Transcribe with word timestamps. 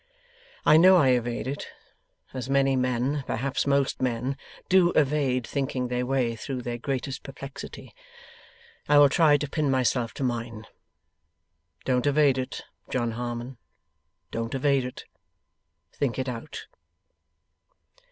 I 0.65 0.77
know 0.77 0.97
I 0.97 1.09
evade 1.09 1.45
it, 1.45 1.67
as 2.33 2.49
many 2.49 2.75
men 2.75 3.23
perhaps 3.27 3.67
most 3.67 4.01
men 4.01 4.35
do 4.67 4.89
evade 4.93 5.45
thinking 5.45 5.89
their 5.89 6.07
way 6.07 6.35
through 6.35 6.63
their 6.63 6.79
greatest 6.79 7.21
perplexity. 7.21 7.93
I 8.89 8.97
will 8.97 9.09
try 9.09 9.37
to 9.37 9.47
pin 9.47 9.69
myself 9.69 10.15
to 10.15 10.23
mine. 10.23 10.65
Don't 11.85 12.07
evade 12.07 12.39
it, 12.39 12.63
John 12.89 13.11
Harmon; 13.11 13.59
don't 14.31 14.55
evade 14.55 14.85
it; 14.85 15.05
think 15.93 16.17
it 16.17 16.27
out! 16.27 16.65